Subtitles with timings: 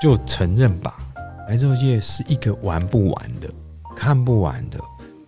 [0.00, 0.98] 就承认吧，
[1.48, 3.50] 白昼夜是一个玩不完的、
[3.96, 4.78] 看不完的，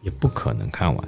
[0.03, 1.07] 也不可能看完，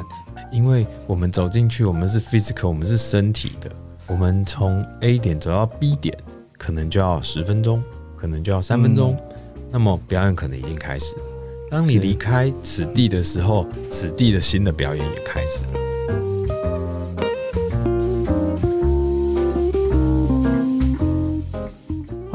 [0.51, 3.71] 因为我们走进去，我们是 physical，我们是身体的，
[4.07, 6.17] 我们从 A 点走到 B 点，
[6.59, 7.83] 可能就要十分钟，
[8.17, 9.37] 可能就要三分钟，嗯、
[9.71, 11.23] 那么表演可能已经开始了。
[11.71, 15.82] 当你离开此地的时候，此地的新的表演也开始了。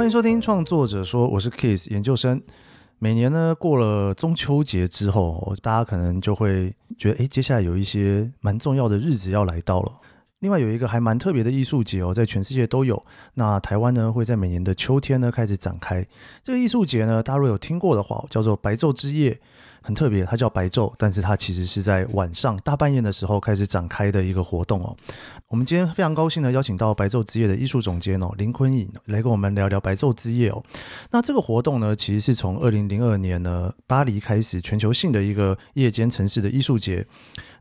[0.07, 2.41] 迎收听创作者说，我是 Kiss 研究生。
[2.97, 9.91] 每年呢，过了中秋节之后，大家可能就会觉得，哎，接下来有一些蛮重要的日子要来到了。
[10.39, 13.05] 另外有一个还蛮特别的艺术节哦，在全世界都有。
[13.33, 16.07] 那台湾呢，会在每年的秋天呢开始展开。
[16.41, 19.37] 这个艺术节呢，大家如果有听过的话，叫做白昼之夜。
[19.87, 24.93] 很特别，它叫白昼，但是它其实是在晚上大半夜的时候开始展开的一个活动哦。
[25.47, 30.61] 我们今天非常高兴呢邀请到白昼之夜的艺术总监哦林坤颖来跟我们聊聊白昼之夜哦。
[31.09, 37.07] 那这个活动呢，其实是从二零零二年呢巴黎开始全球性的一个夜间城市的艺术节。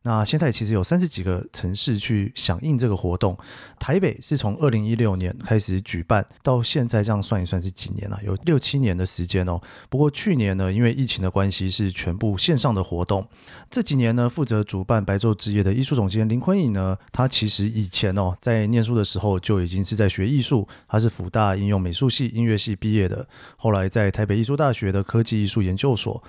[0.07, 3.37] 那现在其实有三十几个城市去响应这个活动。
[3.77, 8.17] 台北是从二零一六年开始举办，到现在这样算一算是几年了？
[8.25, 9.61] 有六七年的时间哦。
[9.91, 13.27] 不过去年呢，因为疫情的关系，是全部线上的活动。
[13.69, 23.27] 这几年呢，负责主办白昼之夜的艺术总监林坤颖呢，他其实以前哦，在念书的时候就已经是在学艺术，他是辅大应用美术系音乐系毕业的，
[23.57, 26.23] 后来在台北艺术大学的科技艺术研究所。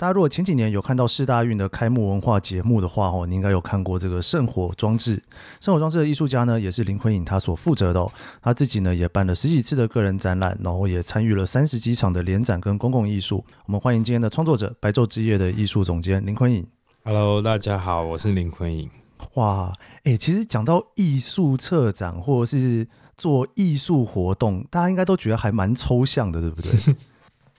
[0.00, 5.20] 大家如果前几年有看到世大运的开幕文化节目的话，哦，你应该有看过这个圣火装置。
[5.60, 8.08] 圣火装置的艺术家呢，也是林坤颖他所负责的哦。
[8.40, 13.44] 他自己呢也办了十几次的个人展览，然后也参与了三十几场的联展跟公共艺术。
[13.66, 16.64] 我们欢迎今天的创作者白昼之夜的艺术总监林坤颖。
[17.02, 18.88] Hello，大家好，我是林坤颖。
[19.34, 19.72] 哇，
[20.04, 26.70] 哎，其实讲到艺术策展或者是做艺术活动，大家应该都觉得还蛮抽象的，对不对？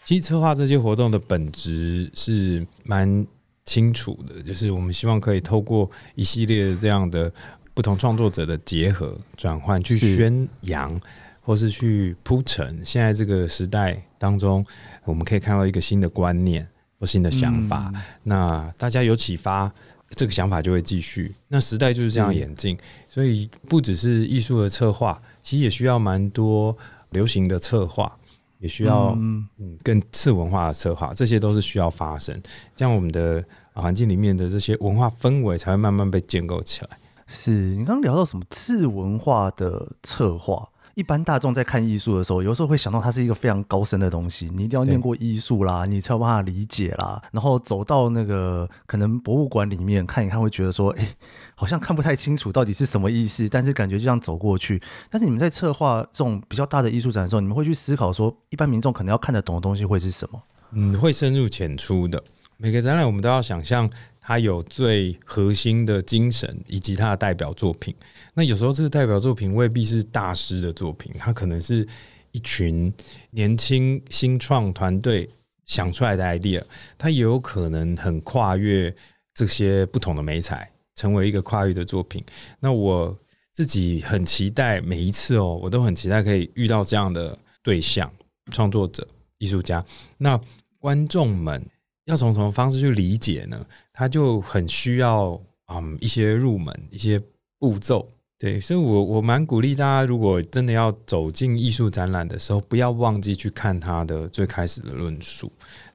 [0.10, 3.28] 其实策划这些活动的本质是蛮
[3.64, 7.32] 清楚的，就是我们希望可以透过一系列的这样的
[7.76, 11.00] 不同创作者的结合转换，去宣扬
[11.42, 14.66] 或是去铺陈现在这个时代当中，
[15.06, 16.68] 我们可以看到一个新的观念
[17.00, 17.92] 或新的想法。
[17.94, 19.72] 嗯、那大家有启发，
[20.16, 21.36] 这个想法就会继续。
[21.50, 22.76] 那时代就是这样演进，
[23.08, 26.76] 所以不只是艺术的策划，其实也需要蛮多
[27.12, 28.18] 流行的策划。
[28.60, 29.48] 也需要嗯
[29.84, 32.40] 更次文化的策划，这些都是需要发生，
[32.76, 33.44] 这样我们的
[33.74, 36.90] 环境里面的这些文化氛围才会慢慢被建构起来。
[37.26, 40.70] 是你刚刚聊到什么次文化的策划？
[41.00, 47.22] 一般大众在看艺术的时候，有时候会想到它是一个非常高深的东西，你一定要念过艺术啦，你才有办法理解啦。
[47.32, 51.16] 然后走到那个可能博物馆里面看一看，会觉得说，哎，
[51.56, 54.82] 好像看不太清楚到底是什么意思，但是感觉就这样走过去。
[55.10, 60.44] 但是你们在策划这种比较大的艺术展的时候，你们会去思考说，一般民众可能要看得懂的东西会是什么？
[60.74, 62.22] 嗯，会深入浅出的。
[62.58, 63.90] 每个展览我们都要想象。
[64.22, 67.96] 它有最核心的精神，以及它的代表作品。
[68.34, 71.88] 那有时候这个代表作品未必是大师的作品，它可能是
[72.32, 72.94] 一群
[73.32, 75.28] 年轻新创团队
[75.66, 76.64] 想出来的 idea。
[76.98, 78.94] 它也有可能很跨越
[79.34, 82.24] 这些不同的媒材，成为一个跨越的作品。
[82.60, 83.18] 那我
[83.52, 88.12] 自己很期待每一次哦，我都很期待可以遇到这样的对象、
[88.52, 89.08] 创作者、
[89.40, 89.84] 艺术家。
[90.18, 90.40] 那
[90.78, 91.66] 观众们。
[92.10, 93.66] 要从什么方式去理解呢？
[93.94, 95.40] 他就很需要
[95.72, 97.22] 嗯一些入门、一些
[97.60, 98.10] 步骤，
[98.40, 105.52] 对，所以我我蛮鼓励大家，如果真的要走进艺术展览的时候，不要忘记去看他的最开始的论述。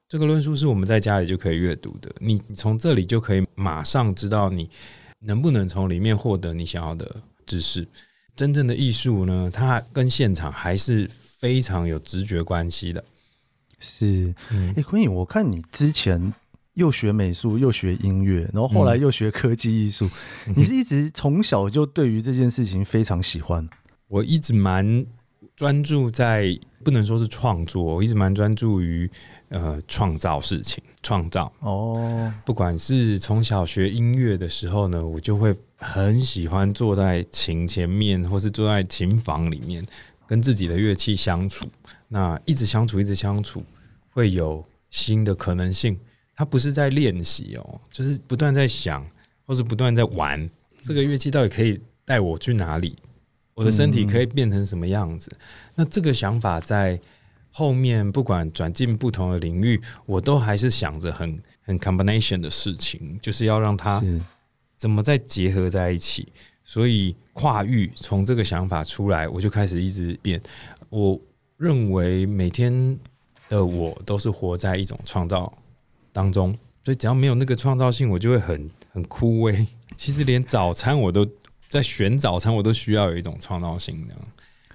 [0.08, 4.70] 这个论述是我们在家里就可以阅读的，你你从这里就可以马上知道你
[5.18, 7.84] 能不能从里面获得你想要的知识。
[8.36, 13.04] 真正的艺术呢，它跟现场还是非常有直觉关系的。
[13.84, 14.34] 是，
[14.76, 16.32] 哎，坤颖，我看你之前
[16.72, 20.08] 又学美术，又学音乐，然后后来又学科技艺术，
[20.46, 23.68] 嗯、你是一直从小就对于这件事情非常喜欢？
[24.08, 25.04] 我一直蛮
[25.54, 29.08] 专注在，不能说是创作，我一直蛮专注于
[29.50, 32.32] 呃创造事情，创造哦。
[32.44, 39.86] 不管是从小学音乐的时候呢，我就会很喜欢坐在琴前面，或是坐在琴房里面，
[40.26, 41.66] 跟自己的乐器相处。
[42.08, 43.62] 那一直相处，一直相处。
[44.14, 45.98] 会有新的可能性，
[46.36, 49.04] 它不是在练习哦，就是不断在想，
[49.44, 50.48] 或是不断在玩
[50.80, 52.96] 这个乐器到底可以带我去哪里，
[53.54, 55.36] 我的身体可以变成什么样子？
[55.74, 57.00] 那这个想法在
[57.50, 64.00] 后面不管转进不同的领域，我都还是想着很很 combination 的事情，就是要让它
[64.76, 66.32] 怎么再结合在一起。
[66.62, 70.40] 所以跨域从这个想法出来，我就开始一直变。
[70.88, 71.20] 我
[71.56, 72.96] 认为每天。
[73.54, 75.52] 的我都是活在一种创造
[76.12, 79.66] 当中，所以只要没有那个创造性，我就会很很枯萎。
[79.96, 81.26] 其实连早餐我都
[81.68, 84.14] 在选早餐，我都需要有一种创造性的，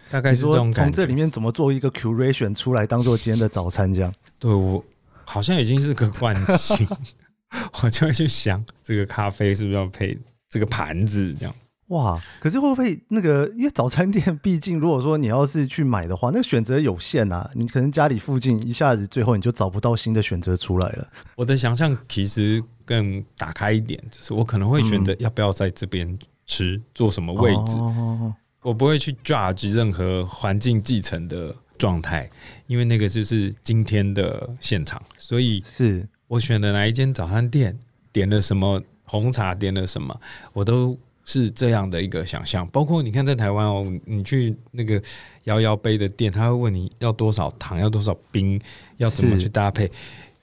[0.09, 0.81] 大概是这种感觉。
[0.83, 4.13] 从这里面怎么做一个 curation 出来，当做今天的早餐这样？
[4.39, 4.83] 对，我
[5.25, 6.87] 好像已经是个惯性，
[7.83, 10.17] 我就会去想这个咖啡是不是要配
[10.49, 11.55] 这个盘子这样。
[11.89, 12.21] 哇！
[12.39, 13.47] 可是会不会那个？
[13.49, 17.49] 因为早餐店毕竟，如果说你要是去买的话，那个选择有限啊。
[17.55, 21.07] 你可能家里附近一下子，最后你就找不到新的选择出来了。
[21.35, 27.77] 我的想象其实更打开一点，就是我可能会选择要不要在这边吃，坐什么位置。
[27.77, 28.35] 哦。
[28.61, 32.29] 我不会去 judge 任何环境继承的状态，
[32.67, 35.01] 因为那个就是今天的现场。
[35.17, 37.79] 所以是我选的哪一间早餐店，
[38.11, 40.21] 点了什么红茶，点了什么，
[40.53, 40.95] 我都。
[41.29, 44.99] 是这样的一个想象，包括你看在台湾哦，你去那个
[45.43, 48.59] 摇摇杯的店，他会问你要多少糖，要多少冰，
[48.97, 49.91] 要怎么去搭配，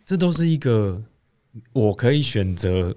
[0.05, 1.03] 这都是一个
[1.73, 2.95] 我可以选择，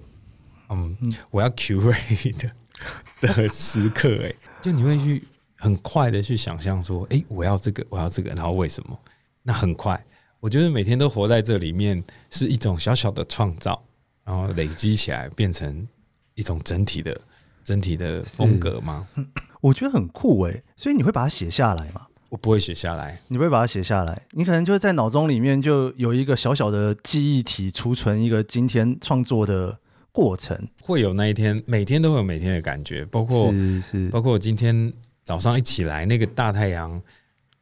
[0.68, 0.96] 嗯，
[1.32, 2.52] 我要 curate 的
[3.34, 4.32] 的时刻，哎，
[4.62, 5.24] 就你会去
[5.56, 8.96] 很快的去想象说，哎，我要这个，我要这个，然后为什么？
[9.42, 10.00] 那很快，
[10.38, 12.00] 我觉得每天都活在这里面
[12.30, 13.82] 是一种小小的创造，
[14.24, 15.88] 然后累积起来变成
[16.36, 17.20] 一种整体的。
[17.70, 19.06] 整体的风格吗？
[19.62, 22.08] 我觉得很酷诶，所以你会把它写下来吗？
[22.28, 29.78] 我不会写下来，你不会把它写下来，你可能就是在脑中里面就有一个小小的记忆体，储存一个今天创作的
[30.10, 30.58] 过程。
[30.82, 37.00] 会有那一天，每天都会有每天的感觉，包括是是，包括我今天早上一起来，那个大太阳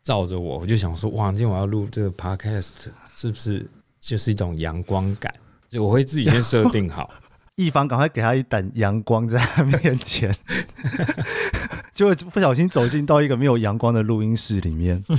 [0.02, 2.70] 照着我，我就想说，哇，今天我要录这个 podcast，
[3.14, 3.68] 是不是
[4.00, 5.34] 就是一种阳光感？
[5.68, 7.10] 就我会自己先设定好。
[7.64, 10.32] 一方赶快给他一盏阳光在他面前，
[11.92, 15.02] 就不小心走进到一个没有阳光的录音室里面。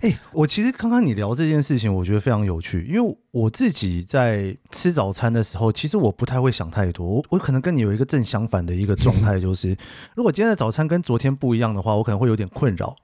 [0.00, 7.06] 哎、我其实刚刚你聊这件事情，我觉得非常有趣，因为我自己在吃早餐的时候，其实我不太会想太多。
[7.06, 9.76] 我我可能跟你有一个正相反的一个状态，就是
[10.16, 12.96] 如果今天的早餐跟昨天不一样的话，我可能会有点困扰。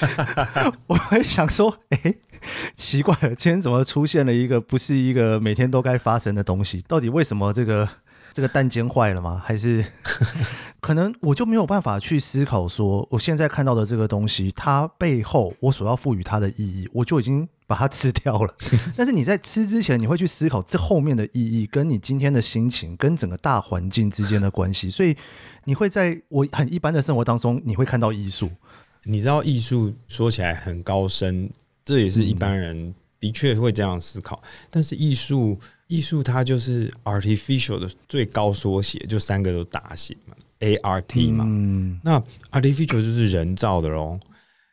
[0.88, 2.18] 我会想说，哎、欸。
[2.74, 6.82] 奇怪了，今天怎么出现了一个不是一个每天都该发生的东西？
[6.88, 7.86] 到底为什么这个
[8.32, 9.42] 这个蛋煎坏了吗？
[9.44, 9.84] 还是
[10.80, 18.54] 可能我就没有办法去思考说，我现在看到的这个东西，它背后我所要赋予它的意义，我就已经把它吃掉了。
[18.96, 24.88] 但是你在吃之前，你会去思考这后面的意义，跟你今天的心情，跟整个大环境之间的关系。
[24.88, 25.14] 所以
[25.64, 28.50] 你会在我很一般的生活当中，你会看到艺术。
[29.04, 31.50] 你知道艺术说起来很高深。
[31.82, 35.58] 这也是一般人的确会这样思考，但是艺术
[35.88, 41.44] 艺术它就是 artificial 的最高缩写，就三个都大写嘛，A R T 嘛。
[42.04, 44.20] 那 artificial 就是人造的喽，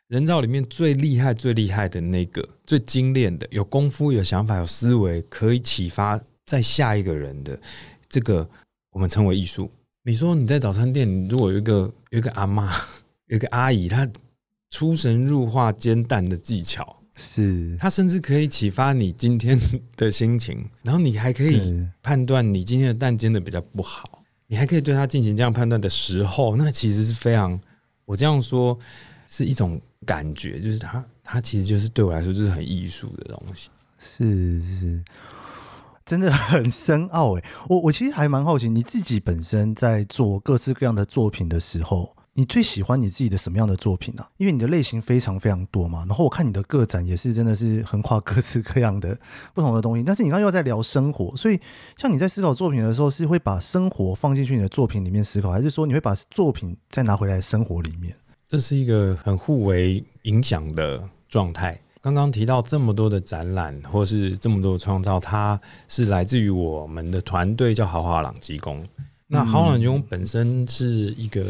[0.06, 7.58] 人造里面最厉害、最厉害的那个、最精炼的、有功夫、有想法、有思维，可以启发在下一个人的
[8.08, 8.48] 这个，
[8.92, 9.68] 我们称为艺术。
[10.04, 12.70] 你说你在早餐店，如果有一个有一个阿嬷，
[13.28, 14.08] 有个阿姨，她
[14.70, 16.96] 出神入化煎蛋的技巧。
[17.14, 19.58] 是，她甚至可以启发你今天
[19.96, 27.60] 的心情，然后你还可以判断你今天的蛋煎的比较不好，你还可以对她进行这样判断的时候，那其实是非常，
[28.04, 28.78] 我这样说
[29.26, 35.04] 是一种感觉，就是她她其实就是对我来说就是很艺术的东西，是是，
[36.06, 37.44] 真的很深奥诶。
[37.68, 42.14] 我我其实还蛮好奇，你自己本身在做各式各样的作品的时候。
[42.38, 44.30] 你最喜欢你自己的什么样的作品呢、啊？
[44.36, 46.04] 因为你的类型非常非常多嘛。
[46.06, 49.18] 然后我看你的个展也是真的是横跨各式各样的
[49.52, 50.04] 不同的东西。
[50.04, 51.60] 但是你刚刚又在聊生活，所以
[51.96, 58.14] 像你在思考作品的时候，是会把生活放进去你的作品里面思考，还是说你会把作品再拿回来生活里面？
[58.46, 61.76] 这是一个很互为影响的状态。
[62.00, 68.86] 刚刚提到这么多的展览，或是这么多的创造，它是来自于我们的团队叫豪华朗基宫。
[69.26, 71.44] 那豪华朗基宫本身是一个。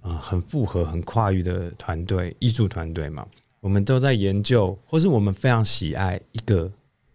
[0.00, 3.26] 啊、呃，很复合、很跨域的团队，艺术团队嘛，
[3.60, 6.70] 我们都在研究，或是我们非常喜爱一个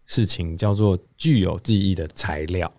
[0.05, 2.71] 事情，叫做具有记忆的材料。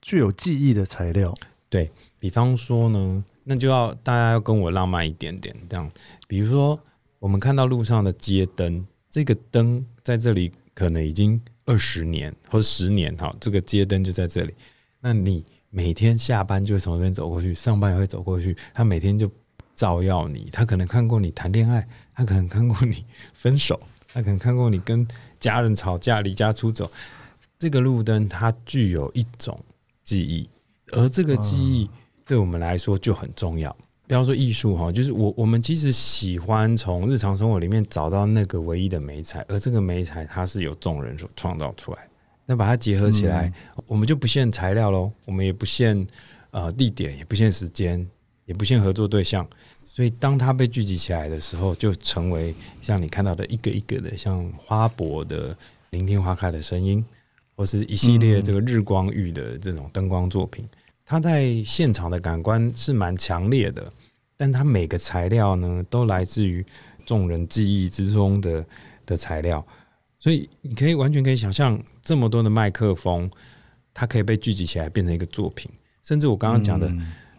[0.00, 1.34] 具有记忆的材料，
[1.68, 5.90] 对，比方说呢，那就要大家要跟我浪漫一点点，这样。
[6.26, 6.80] 比如说，
[7.18, 14.54] 我们看到路上的街灯，这个灯在这里可能已经二十年或者十年，哈，这个街灯就在这里。
[15.00, 19.30] 那你每天下班就会从这边走过去，上班也会走过去，他每天就。
[19.80, 23.80] 照耀你，他可能看过你谈恋爱，他可能看过你分手，
[24.12, 25.08] 他可能看过你跟
[25.38, 26.90] 家人吵架、离家出走。
[27.58, 29.58] 这个路灯它具有一种
[30.04, 30.46] 记忆，
[30.92, 31.88] 而这个记忆
[32.26, 33.74] 对我们来说就很重要。
[34.06, 42.06] 不要说艺术哈，就是我我们其实喜欢从日常生活里面找到那个唯一的美彩，而这个美彩它是由众人所创造出来。
[42.44, 43.46] 那把它结合起来，
[43.76, 46.06] 嗯、我们就不限材料喽，我们也不限
[46.50, 48.04] 呃地点，也不限时间，
[48.46, 49.48] 也不限合作对象。
[49.92, 55.54] 所以当它被聚集起来的时候，就成为像你看到的一个一个的像花博的
[55.90, 57.04] 聆听花开的声音，
[57.56, 60.64] 或是一系列这个日光浴的这种灯光作品。
[61.04, 63.92] 它在现场的感官是蛮强烈的。
[64.36, 66.64] 但它每个材料呢，都来自于
[67.04, 68.64] 众人记忆之中的
[69.04, 69.62] 的材料，
[70.18, 73.30] 所以你可以完全可以想象，这么多的麦克风，
[73.92, 75.70] 它可以被聚集起来变成一个作品。
[76.02, 76.90] 甚至我刚刚讲的，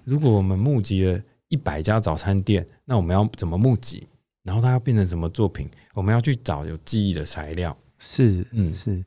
[0.04, 1.20] 如果我们募集了
[1.52, 4.08] 一百家早餐店，那我们要怎么募集？
[4.44, 5.70] 然后它要变成什么作品？
[5.94, 7.78] 我们要去找有记忆的材料。
[8.00, 9.04] 是，嗯，是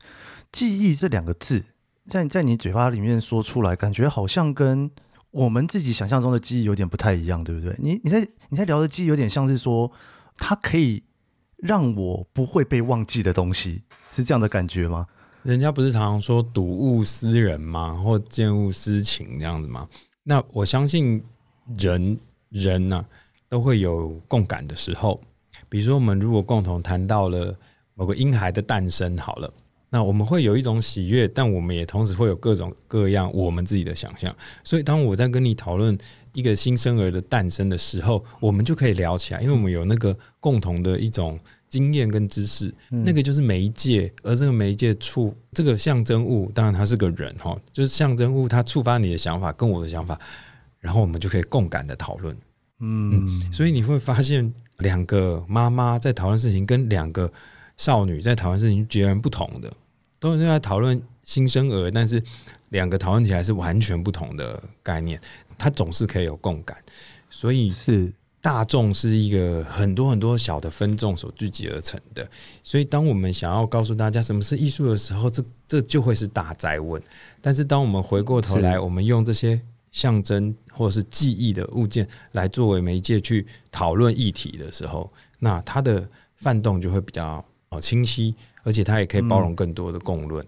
[0.51, 1.65] 记忆这两个字，
[2.05, 4.89] 在在你嘴巴里面说出来，感觉好像跟。
[5.31, 7.75] 我们自己想象中的记忆有点不太一样，对不对？
[7.77, 9.91] 你你在你在聊的记忆有点像是说，
[10.37, 11.03] 它可以
[11.57, 13.83] 让我不会被忘记的东西，
[14.13, 15.05] 是这样的感觉吗？
[15.43, 18.01] 人家不是常常说睹物思人吗？
[18.01, 19.85] 或见物思情这样子吗？
[20.23, 21.21] 那我相信
[21.77, 22.17] 人
[22.63, 23.05] 人呢、啊、
[23.49, 25.21] 都会有共感的时候，
[25.67, 27.55] 比如说我们如果共同谈到了
[27.93, 29.53] 某个婴孩的诞生，好了。
[29.89, 34.35] 那我们会有一种喜悦，但我们也同时会有各种各样我们自己的想象。
[34.61, 35.97] 所以，当我在跟你讨论
[36.33, 42.73] 一个新生儿的诞生的时候，我们就可以聊起来，因为我们有那个共同的一种经验跟知识。
[42.89, 50.19] 那个就是媒介，而这个媒介触这个象征物，当然它是个人哈，就是象征物，它触发你的想法跟我的想法，
[50.85, 52.37] 然后我们就可以共感的讨论。
[52.79, 57.31] 嗯，所以你会发现，两个妈妈在讨论事情，跟两个
[57.75, 59.73] 少女在讨论事情截然不同的。
[60.19, 62.21] 都是在讨论新生儿，但是
[62.69, 65.19] 两个讨论起来是完全不同的概念。
[65.57, 66.77] 它总是可以有共感，
[67.29, 68.11] 所以是
[68.41, 72.27] 大众是一个很多很多小的分众所聚集而成的。
[72.63, 77.01] 所以，当我们想要告诉大家什么是艺术的时候，这这就会是大灾问。
[77.41, 79.61] 但是，当我们回过头来，我们用这些
[79.91, 88.35] 象征或者是记忆的物件来作为媒介去讨论议题的时候，那它的泛动就会比较哦清晰。
[88.67, 90.43] 而且它也可以包容更多的共论，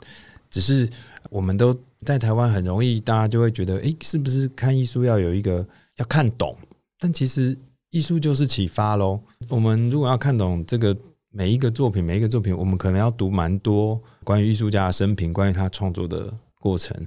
[0.49, 0.89] 只是
[1.29, 1.71] 我们都
[2.03, 5.63] 在台湾很容易，大家就会觉得，诶，是不是看艺术要有一个
[5.97, 6.57] 要看懂？
[6.99, 7.55] 但其实
[7.91, 9.21] 艺术就是启发喽。
[9.49, 10.97] 我们如果要看懂这个
[11.29, 16.97] 每一个作品，每一个作品，我们可能要读蛮多关于艺术家的生平，关于他创作的过程。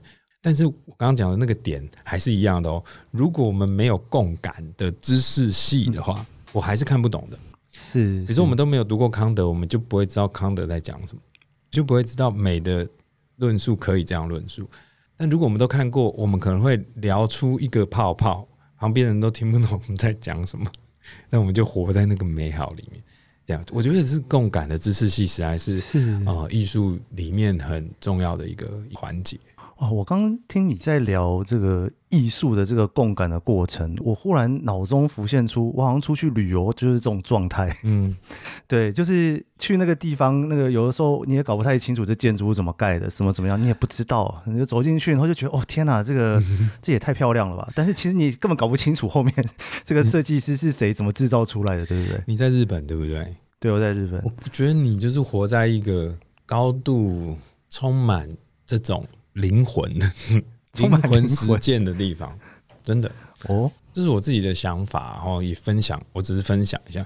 [0.43, 2.83] 但是我刚刚讲的那个点还是一样的哦。
[3.11, 7.39] 如果我们没有共感的知识系的话，我还是看不懂的。
[7.73, 11.23] 是，比如说我们都没有读过康德，我们就不会知道康德在讲什么，
[11.71, 12.89] 就不会知道美的
[13.37, 14.69] 论述可以这样论述。
[15.17, 18.47] 但如果我们都看过，我们可能会聊出一个泡泡，
[18.79, 20.71] 旁边人都听不懂我们在讲什么，
[21.29, 23.03] 那我们就活在那个美好里面。
[23.47, 29.39] 这样，我觉得是共感的知识系，实在是是啊，艺术里面很重要的一个环节。
[29.81, 37.75] 哦，我刚刚听你在聊这个艺术的这个共感的过程，我忽然脑中浮现出，我好像出去旅游就是这种状态。
[37.85, 38.15] 嗯，
[38.69, 46.39] 对，就是去那个地方，那个有的时候你也搞不太清楚这建筑物怎么盖的，什么怎么样，你也不知道，你就走进去，然后就觉得，哦，天哪，这个
[46.83, 47.67] 这也太漂亮了吧！
[47.75, 49.35] 但是其实你根本搞不清楚后面
[49.83, 52.23] 这个设计师是谁，怎么制造出来的，对不对？
[52.27, 53.35] 你在日本，对不对？
[53.59, 54.21] 对，我在日本。
[54.23, 57.35] 我觉得你就是活在一个高度
[57.71, 58.29] 充满
[58.67, 59.03] 这种。
[59.41, 59.93] 灵魂，
[60.79, 62.39] 灵魂实践的地方，
[62.83, 63.11] 真的
[63.47, 66.01] 哦，这是我自己的想法，然后也分享。
[66.13, 67.05] 我只是分享一下，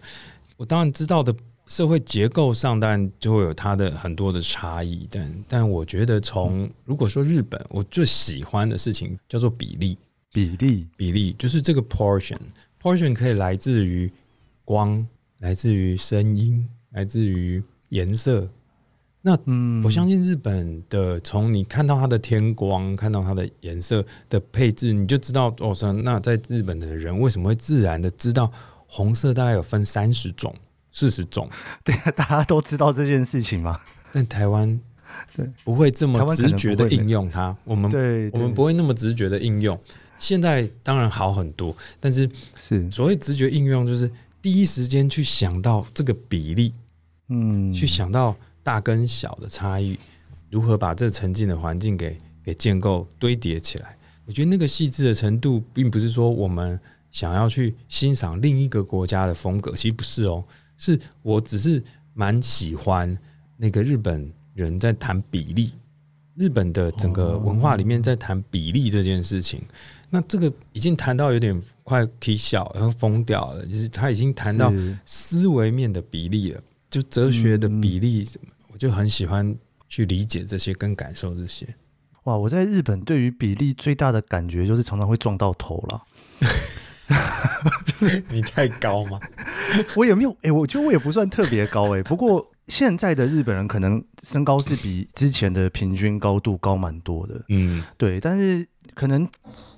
[0.56, 1.34] 我当然知道的
[1.66, 5.08] 社会结构上，当然就会有它的很多的差异。
[5.10, 9.96] 但但我觉得，从如果说日本，我最喜欢的事情叫做比例，
[10.32, 14.12] 比例，比例，就是这个 portion，portion 可以来自于
[14.64, 15.06] 光，
[15.38, 18.48] 来自于声音，来自于颜色。
[19.26, 25.74] 那嗯，我相信日本的，从你看到它的天光，看到它的颜色的配置，你就知道哦。
[26.04, 28.52] 那在日本的人为什么会自然的知道
[28.86, 30.54] 红色大概有分三十种、
[30.92, 31.48] 四十种？
[31.82, 33.80] 对啊，大家都知道这件事情吗？
[34.12, 34.78] 但台湾
[35.34, 37.56] 对不会这么 直觉的应用它。
[37.64, 39.80] 我们对，我们不会那么直觉的应用。
[40.18, 42.28] 现在当然好很多，但是
[42.58, 44.10] 是所谓直觉应用，就是
[44.42, 46.74] 第一时间去想到这个比例，
[47.28, 48.36] 嗯，去想到。
[48.64, 49.96] 大跟小的差异，
[50.50, 53.96] 如何把这沉浸的环境给给建构堆叠起来？
[54.26, 56.80] 我觉得那个细致的程度，并不是说我们
[57.12, 60.42] 想要去欣赏另一个国家的风格，其实不是哦。
[60.76, 61.82] 是我只是
[62.14, 63.16] 蛮喜欢
[63.56, 65.72] 那个日本人在谈比例
[66.36, 69.62] 日本的整个文化里面在谈比例这件事情，
[70.10, 74.72] 那这个已经谈到有点快可以笑，然后疯掉了，就是他已经谈到
[75.04, 78.28] 思维面的比例了，就哲学的比例
[78.74, 79.56] 我就很喜欢
[79.88, 81.64] 去理解这些跟感受这些。
[82.24, 86.02] 哇，我在日本对于比例最大的感觉就是常常会撞到头了。
[88.30, 89.20] 你太高吗？
[89.94, 99.28] 我也没有，哎、欸，我觉得我也不算特别高、欸，哎，不过现在的日本人可能身高是比之前的平均高度高蛮多的，嗯，对，但是可能。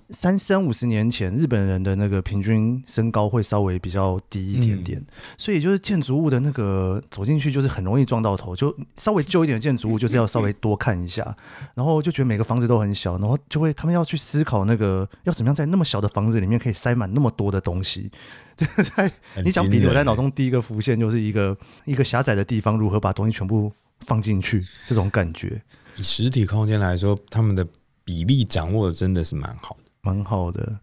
[0.08, 11.36] 三三五十年前，日本人的那个平均身高会稍微比较低一点点，嗯、所以就是建筑物的那个走进去就是很容易撞到头，就稍微旧一点的建筑物就是要稍微多看一下，
[11.74, 18.10] 然后就觉得每个房子都很小，然后就会他们要去思考那个要怎么样在那么小的房子里面可以塞满那么多的东西。
[18.96, 19.12] 在
[19.44, 23.70] 你讲比例，我在脑中第一个浮现就是一个一个狭窄的地方如何把东西全部
[24.00, 25.60] 放进去这种感觉。
[25.96, 27.66] 以实体空间来说，他们的
[28.04, 29.84] 比例掌握的真的是蛮好的。
[30.06, 30.78] 蛮好的，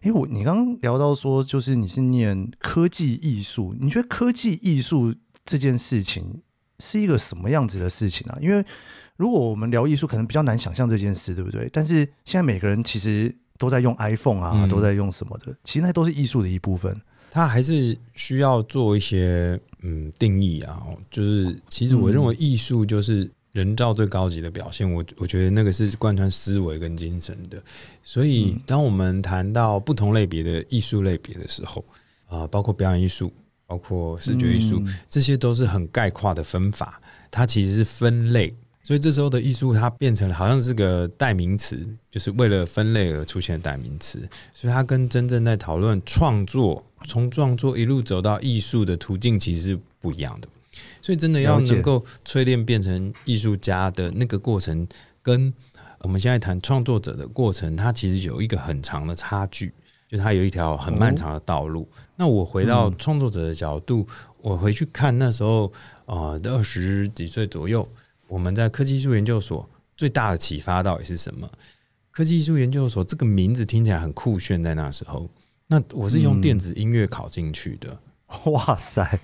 [0.00, 6.40] 哎，我你刚刚聊到说，就是你是念科技艺术，你觉得科技艺术这件事情
[6.78, 8.38] 是一个什么样子的事情啊？
[8.40, 8.64] 因为
[9.16, 11.68] 如果我们聊艺术，可能比较难想象这件事，对不对？
[11.70, 16.98] 但是现在每个人其实都在用 iPhone 啊，嗯、都在用什么的，其实那都是艺术的一部分。
[17.30, 23.30] 它还是需要做一些嗯定义啊，就是其实我认为艺术就是。
[23.54, 27.62] 人造最高级的表现，我我觉得那个是贯穿思维跟精神的。
[28.02, 31.84] 所以，当我们谈到不同类别的艺术类别的时候，
[32.26, 33.32] 啊，包括表演艺术，
[33.64, 37.00] 包括视觉艺术，这些都是很概括的分法。
[37.30, 41.78] 它其实是分类，所以这时候的艺术它变成了好像是个代名词，
[42.10, 44.18] 就是为了分类而出现的代名词。
[44.52, 50.48] 所以，它跟真正在讨论创作，从创作一路走到艺术的途径，其实是不一样的。
[51.04, 54.88] 所以，真的要能够淬炼变成艺术家的那个过程，
[55.20, 55.52] 跟
[55.98, 59.74] 我们现在谈创作者的过程，它其实有一个很长的差距，
[60.08, 61.86] 就它有一条很漫长的道路。
[62.16, 64.08] 那我回到创作者的角度，
[64.40, 65.70] 我回去看那时候
[66.06, 67.86] 啊，二十几岁左右，
[68.26, 71.46] 我们在科技艺术研究所最大的启发到底是什么？
[72.12, 75.28] 科技艺术研究所这个名字听起来很酷炫，在那时候，
[75.68, 77.98] 那我是用电子音乐考进去的。
[78.46, 79.20] 哇塞，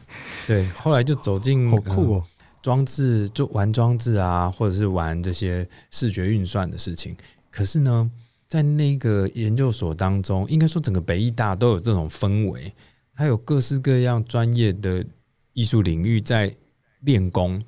[0.46, 2.24] 对，后来就走进好酷哦，
[2.62, 7.16] 装置就玩装置啊，或者是玩这些视觉运算的事情。
[7.50, 8.10] 可是呢，
[8.48, 12.72] 在那个研究所当中，应该说整个北艺大都有这种氛围，
[13.12, 15.04] 还有各式各样专业的
[15.52, 16.54] 艺术领域在
[17.00, 17.62] 练功，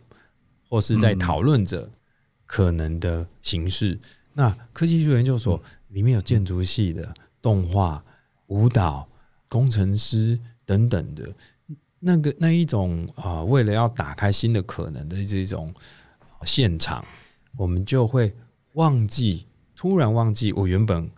[0.68, 1.90] 或是在讨论着
[2.46, 3.98] 可能的形式。
[4.34, 8.02] 那科技艺术研究所里面有建筑系的、动画、
[8.46, 9.08] 舞蹈、
[9.48, 10.38] 工程师。
[10.64, 11.34] 等等的，
[11.98, 15.72] 那个那一种啊、呃，为了要打开新的可能的这种
[16.44, 17.04] 现场，
[17.56, 18.34] 我们就会
[18.74, 19.46] 忘记，
[19.76, 21.10] 突然忘记我原本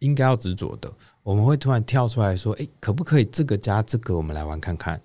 [0.00, 5.00] 应该要执着的，我们会突然跳出来说：“哎，可不可以这个加这个，我们来玩看看？”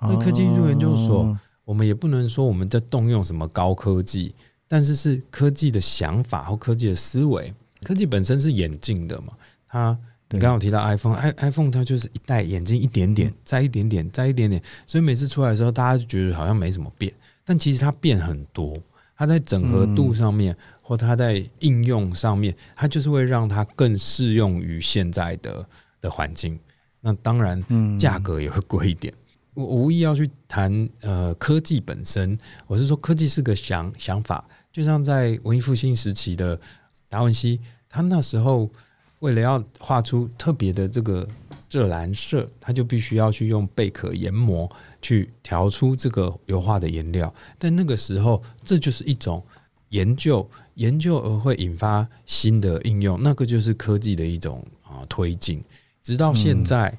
[0.00, 4.34] 那科技艺术研究所，我们也不能说我们在动用什么高科技，
[4.66, 7.52] 但是是科技的想法或科技的思维。
[7.82, 9.32] 科技本身是演进的嘛，
[9.66, 9.98] 它。
[10.30, 17.10] 你刚刚有提到 iPhone，iPhone 它就是一戴眼镜一点点，再一点点，再一点点，所以每次出来的时候，大家就觉得好像没什么变，
[17.46, 18.76] 但其实它变很多。
[19.16, 25.66] 它在整合度上面，或它在应用上面，它就是会让它更适用于现在的
[26.00, 26.56] 的环境。
[27.00, 29.12] 那当然，价格也会贵一点。
[29.54, 36.60] 我无意要去谈呃科技本身，我是说科技是个想想法，就像在文艺复兴时期的
[37.08, 38.70] 达文西，他那时候。
[39.20, 41.26] 为了要画出特别的这个
[41.68, 44.70] 这蓝色，他就必须要去用贝壳研磨
[45.02, 47.32] 去调出这个油画的颜料。
[47.58, 49.44] 但那个时候，这就是一种
[49.90, 55.62] 研究，研究而会引发新的应用，那个就是科技的一种啊推进。
[56.02, 56.96] 直到现在，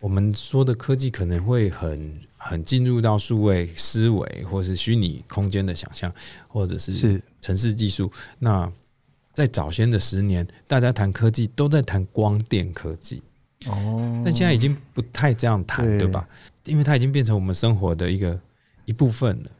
[0.00, 6.12] 我们说的科技可能会很很进入到数位思维，或是虚拟空间的想象，
[6.48, 8.10] 或者是城市技术。
[8.38, 8.70] 那
[9.40, 13.22] 在早先的十年，大家谈科技都在谈光电科技。
[13.66, 16.06] 哦，但现在已经不太这样谈，对。
[16.06, 16.28] 吧？
[16.64, 18.38] 因为它已经变成我们生活的一个
[18.84, 19.50] 一部分了。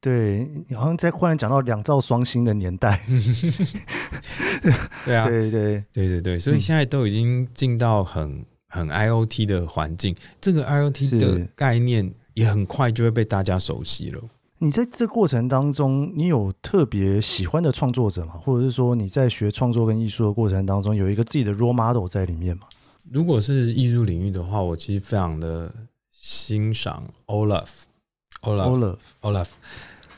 [0.00, 3.04] 对，你好像在忽然讲到两兆双星的年代，
[5.04, 5.84] 对啊，对对。
[5.92, 14.20] 对对对，所以现在都已经进到很很 IOT 的环境，这个 IOT 的概念也很快就会被大家熟悉了。
[14.58, 18.40] 你在这过程当中，你有特别喜欢的创作者吗？
[18.44, 22.66] 或者是说你在学创作跟艺术的过程当中，有一个自己的 role model 在里面吗？
[23.10, 25.72] 如果是艺术领域的话，我其实非常的
[26.12, 29.48] 欣赏 Olaf，Olaf，Olaf，Olaf，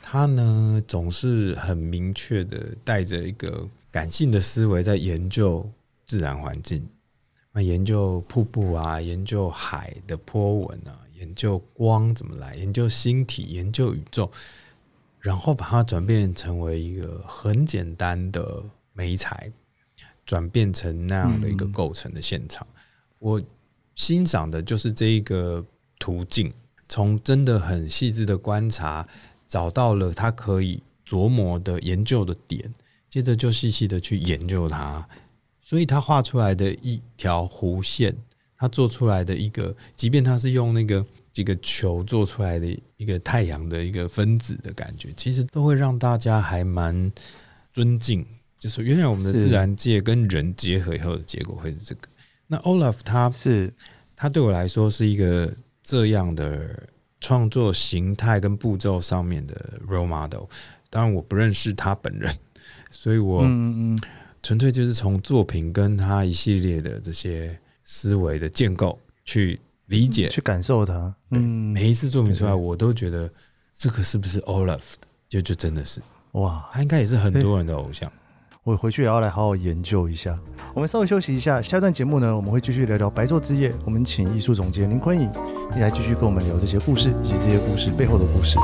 [0.03, 5.69] 他他呢总是很明确的带着一个感性的思维在研究
[6.07, 6.89] 自然环境，
[7.53, 14.31] 那研究瀑布啊，研究海的波纹啊，研究光怎么来，研究星体，研究宇宙，
[15.21, 19.51] 然后把它转变成为一个很简单的媒材，
[20.25, 22.67] 转变成那样的一个构成的现场。
[23.19, 23.43] 我
[23.95, 25.65] 欣赏的就是这一个
[25.99, 26.53] 途径，
[26.89, 29.07] 从真的很细致的观察。
[29.49, 32.75] 找到了他可以琢磨的研究的点，
[33.09, 35.09] 接着就细细的去研究它，
[35.63, 38.17] 所以他画出来的一条弧线，
[38.67, 47.13] 他做出来的一个，即便他是用那个几个球做出来的一个太阳的一个分子的感觉，其实都会让大家还蛮
[47.73, 48.27] 尊敬。
[48.59, 52.09] 就是原来我们的自然界跟人结合以后的结果会是这个。
[52.47, 53.73] 那 Olaf 他是
[54.17, 55.53] 他对我来说是一个
[55.83, 56.89] 这样的。
[57.19, 60.45] 创作形态跟步骤上面的 role model，
[60.91, 62.31] 当然我不认识他本人，
[62.91, 63.41] 所以我
[64.43, 71.15] 纯粹就是从作品跟他一系列的这些思维的建构去理解、去感受它。
[71.31, 73.31] 嗯，每一次作品出来，我都觉得
[73.73, 75.07] 这个是不是 Olaf 的？
[75.29, 78.11] 就就真的是哇，他应该也是很多人的偶像。
[78.65, 80.37] 我回去也要来好好研究一下。
[80.75, 83.73] 我们稍微休息一下，下段节目呢，我们会继续聊聊白昼之夜。
[83.85, 85.31] 我们请艺术总监林坤颖
[85.73, 88.59] 你来继续跟我们聊这些故事，以及这些故事背后的故事。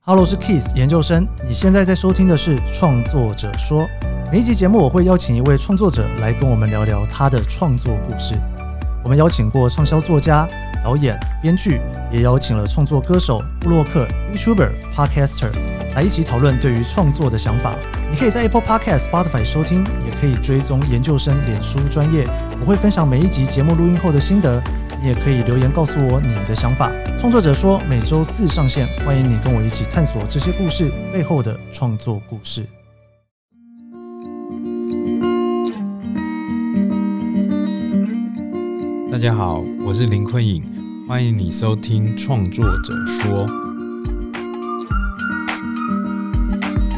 [0.00, 1.26] Hello，我是 Keith 研究生。
[1.46, 3.86] 你现在在收听的是创作者说。
[4.34, 8.34] 每一集节目我会邀请一位创作者来跟我们聊聊他的创作故事。
[9.04, 10.44] 我们邀请过畅销作家、
[10.82, 15.52] 导演、编剧，也邀请了创作歌手、布洛克、YouTuber、Podcaster
[15.94, 17.76] 来一起讨论对于创作的想法。
[18.10, 22.26] 你可以在 Apple Podcast、Spotify 收听，也可以追踪研究生脸书专业。
[22.60, 24.60] 我会分享每一集节目录音后的心得，
[25.00, 26.90] 你也可以留言告诉我你的想法。
[27.20, 32.66] 创作者说每周四上线，欢迎你跟我一起探索这些故事背后的创作故事。
[39.24, 40.62] 大家好，我是林坤颖。
[41.08, 43.46] 欢迎你收听《创作者说》。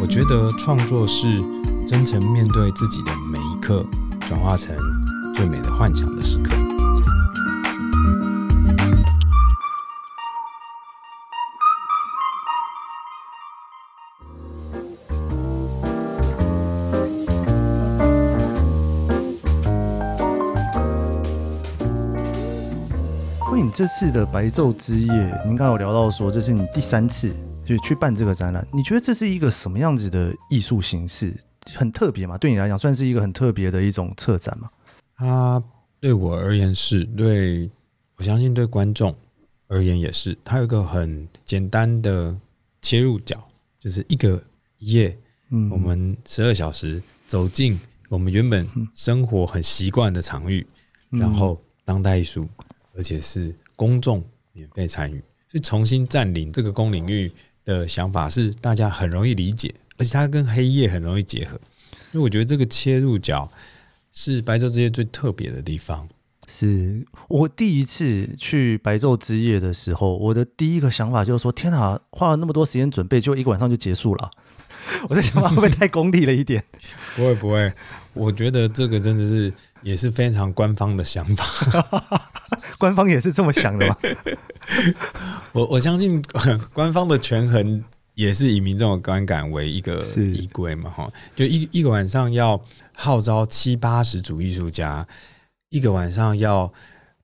[0.00, 1.40] 我觉得创作是
[1.86, 3.86] 真诚面对自己的每一刻，
[4.28, 4.74] 转化成
[5.36, 6.65] 最美的幻想的时刻。
[23.76, 25.12] 这次的白昼之夜，
[25.44, 27.30] 您刚刚有聊到说，这是你第三次
[27.62, 28.66] 就去办这个展览。
[28.72, 31.30] 你觉得这是一个什么样子的艺术形式？
[31.74, 32.38] 很特别嘛？
[32.38, 34.70] 对你来讲，算是一个很特别的一种策展吗？
[35.18, 35.62] 它
[36.00, 37.70] 对我而言是，对
[38.16, 39.14] 我相信对观众
[39.68, 40.34] 而言也是。
[40.42, 42.34] 它有一个很简单的
[42.80, 43.46] 切入角，
[43.78, 44.42] 就是一个
[44.78, 45.14] 夜，
[45.50, 50.66] 嗯，我们十二小时走进我们原本生活很习惯的场域，
[51.10, 52.48] 然后当代艺术，
[52.96, 53.54] 而且是。
[53.76, 55.18] 公众免费参与，
[55.50, 57.30] 所以重新占领这个公领域
[57.64, 61.60] 的想法是大家很容易理解，而且它跟黑夜很容易结合。
[62.10, 63.50] 所以我觉得这个切入角
[64.12, 66.08] 是白昼之夜最特别的地方。
[66.48, 74.30] 是我第一次去白昼之夜的时候，我的第一个想法就是说：天哪，花了那么多时间准备，就一个晚上就结束了。
[75.10, 76.64] 我在想法会不会太功利了一点？
[77.16, 77.72] 不会不会，
[78.12, 79.52] 我觉得这个真的是
[79.86, 82.20] 也是非常官方的想法。
[82.76, 83.96] 官方也是这么想的吗？
[85.54, 86.20] 我我相信
[86.74, 92.60] 官方的权衡也是以民众的观感为一个依归嘛，哈，就一一个晚上要
[92.96, 95.06] 号召七八十组艺术家，
[95.68, 96.72] 一个晚上要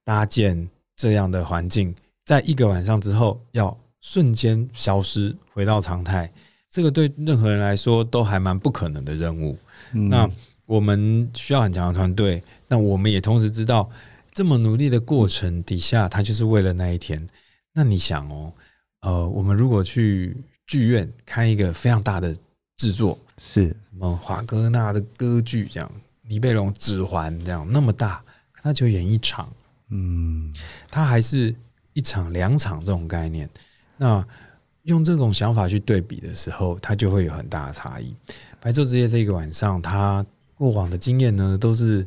[0.04, 1.92] 搭建这样的环境，
[2.24, 6.32] 在一个晚上之后要瞬间消失回到常态，
[6.70, 9.58] 这个对任何人来说都还蛮不可能的任务。
[9.94, 10.30] 嗯、那
[10.72, 13.90] 我们需要很强的团队，那我们也同时知道。
[14.32, 17.28] 这么努力的过程底下，他就是为了那一天。
[17.74, 18.50] 那你想哦，
[19.02, 20.34] 呃，我们如果去
[20.66, 22.34] 剧院看一个非常大的
[22.78, 28.24] 制作，是什么华格纳的歌剧这样，尼贝龙指环这样那么大，
[28.62, 29.52] 他就演一场，
[29.90, 30.50] 嗯，
[30.90, 31.54] 他还是
[31.92, 33.46] 一场两场这种概念。
[33.98, 34.26] 那
[34.84, 38.16] 用这种想法去对比的时候，他就会有很大的差异。
[38.58, 40.24] 白昼之夜这个晚上，他
[40.62, 42.06] 过往的经验呢，都是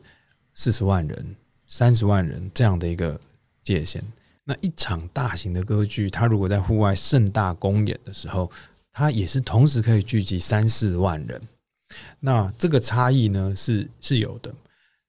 [0.53, 1.35] 四十万人。
[1.67, 3.19] 三十万人这样的一个
[3.61, 4.01] 界限，
[4.45, 8.49] 那一场大型的歌剧，它如果在户外盛大公演的时候，
[8.93, 11.41] 它也是同时可以聚集三四万人。
[12.21, 14.53] 那这个差异呢，是是有的。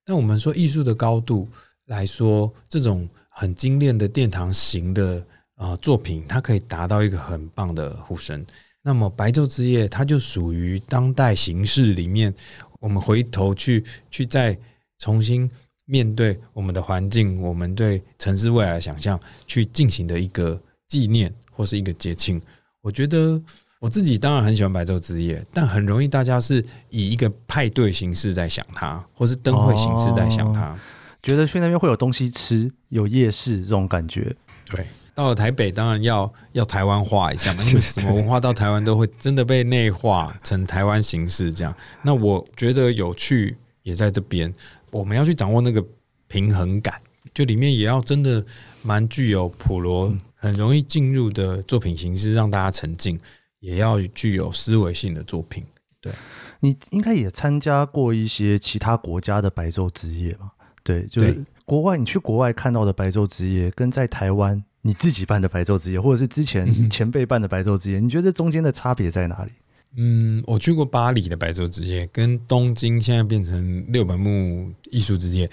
[0.05, 1.47] 那我们说艺术的高度
[1.85, 8.45] 来说，这种很精炼的殿堂型的啊、作品，它可以达到一个很棒的呼声。
[8.83, 12.33] 那么白昼之夜，它就属于当代形式里面，
[12.81, 14.57] 我们回头去去再
[14.99, 15.51] 重新
[15.85, 22.41] 面对我们的环境，我们对城市未来的想象，去进行的一个纪念或是一个节庆。
[22.81, 23.41] 我觉得
[23.81, 30.77] 我自己当然很喜欢白昼之夜，但很容易大家是以一个派对形式在想它，或是灯会形式在想它。
[31.23, 34.35] 觉得去那边会有东西吃，有夜市这种感觉。
[34.65, 41.74] 对，到了台北当然要要台湾化一下嘛，因为什么文化到台湾都会真的被内化成台湾形式这样。
[42.02, 44.52] 那我觉得有趣也在这边，
[44.90, 45.83] 我们要去掌握那个
[46.29, 47.00] 平衡感，
[47.33, 48.44] 就里面也要真的
[48.83, 53.18] 蛮具有普罗很容易进入的作品形式，让大家沉浸，
[53.61, 55.64] 也要具有思维性的作品。
[55.98, 56.12] 对，
[56.61, 60.50] 你应该也参加过一些其他国家的白昼之夜吧？
[60.83, 69.51] 对，就是国外，你去国外看到的白昼之夜，跟在台湾你自己办的白昼之夜，或者是之前前辈办的白昼之夜，你觉得这中间的差别在哪里？
[69.96, 75.51] 嗯，我去过巴黎的白昼之夜，跟东京现在变成六本木艺术之夜，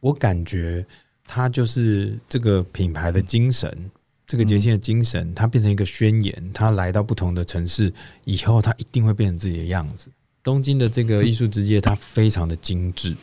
[0.00, 0.84] 我感觉
[1.26, 3.90] 它就是这个品牌的精神，
[4.26, 7.92] 这个节庆的精神，它变成一个宣言，它来到不同的城市
[8.24, 10.08] 以后，它一定会变成自己的样子。
[10.42, 13.14] 东京的这个艺术之夜，它非常的精致。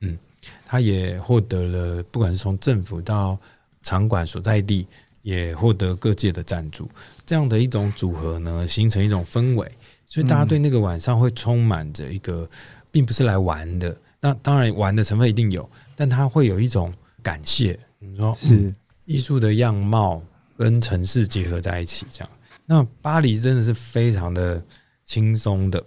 [0.00, 0.18] 嗯，
[0.64, 3.38] 它也获得了，不管是从政府到
[3.82, 4.86] 场馆所在地，
[5.22, 6.88] 也获得各界的赞助。
[7.26, 9.70] 这样的一种组合呢，形成一种氛围，
[10.06, 12.48] 所以大家对那个晚上会充满着一个，
[12.90, 13.96] 并不是来玩的。
[14.20, 17.78] 那当然玩的成分一定有，但它会有一种感谢。
[17.98, 20.22] 你说是艺术的样貌
[20.56, 22.30] 跟城市结合在一起，这样。
[22.66, 24.62] 那巴黎真的是非常的
[25.04, 25.82] 轻松的，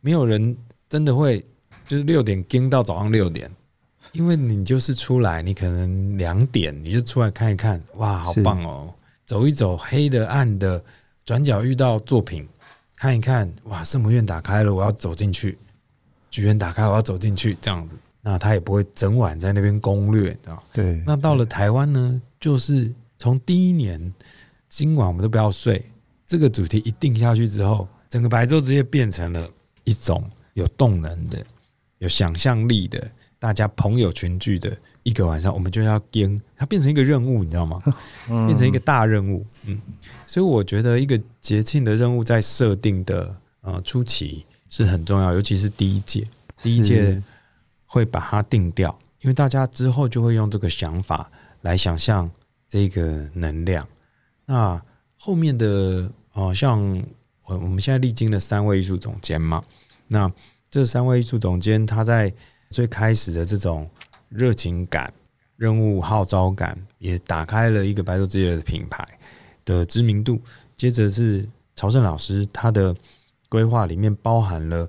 [0.00, 0.56] 没有人
[0.88, 1.44] 真的会
[1.86, 3.50] 就是六点盯到早上六点。
[4.12, 8.92] 因为你就是出来，你可能两点你就出来看一看，哇，好棒哦！
[9.24, 10.82] 走一走，黑的暗的，
[11.24, 12.48] 转角遇到作品，
[12.96, 15.56] 看一看，哇，圣母院打开了，我要走进去；
[16.30, 20.62] 剧院打开，我要走进去，这样子，那他也不会整晚在那边攻略，知道？
[20.72, 21.00] 对。
[21.06, 24.12] 那到了台湾呢，就是从第一年，
[24.68, 25.84] 今晚我们都不要睡，
[26.26, 29.48] 这个主题一定下去之后，整个白昼之夜变成了
[29.84, 31.46] 一种有动能的、
[31.98, 33.08] 有想象力的。
[33.40, 37.82] 大家朋友群聚的一个晚上，我们就要跟它变成一个任务，你知道吗？
[38.46, 39.44] 变成一个大任务。
[39.64, 39.80] 嗯，
[40.26, 47.20] 所以我觉得一个节庆的任务在设定的呃初期是很重要，尤其是第一届，第一届
[47.86, 51.30] 会把它定掉，因为大家之后就会用这个想法
[51.62, 52.30] 来想象
[52.68, 53.88] 这个能量。
[54.44, 54.80] 那
[55.16, 56.78] 后面的哦，像
[57.46, 59.64] 我我们现在历经了三位艺术总监嘛，
[60.08, 60.30] 那
[60.70, 62.34] 这三位艺术总监他在。
[62.70, 63.88] 最开始的这种
[64.28, 65.12] 热情感、
[65.56, 69.06] 任务号召感，也打开了一个白昼之夜的品牌
[69.64, 70.40] 的知名度。
[70.76, 72.94] 接着是朝圣老师，他的
[73.48, 74.88] 规划里面包含了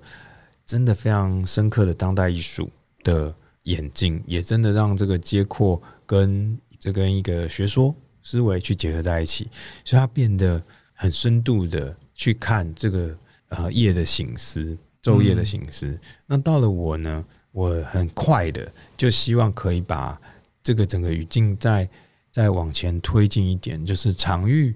[0.63, 2.70] 真的非常深刻的当代艺术
[3.04, 9.50] 的演进，也真的让这个街廓跟这跟一个学说思维去结合在一起，
[9.84, 10.62] 所以他变得
[10.94, 13.17] 很深度的去看这个
[13.50, 15.88] 呃夜的醒思、昼夜的醒思。
[15.88, 17.26] 嗯、那到了我呢？
[17.52, 20.20] 我很快的就希望可以把
[20.64, 21.90] 这个整个语境再
[22.32, 24.74] 再往前推进一点，就是场域